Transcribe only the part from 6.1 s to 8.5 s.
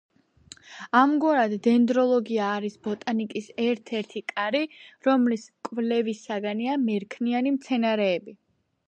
საგანია მერქნიანი მცენარეები.